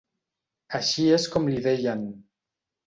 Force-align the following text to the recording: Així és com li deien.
Així 0.81 1.05
és 1.19 1.29
com 1.37 1.47
li 1.53 1.63
deien. 1.71 2.05